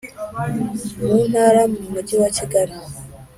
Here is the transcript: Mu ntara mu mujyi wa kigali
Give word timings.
Mu 1.05 1.19
ntara 1.29 1.61
mu 1.71 1.81
mujyi 1.93 2.15
wa 2.21 2.29
kigali 2.37 2.75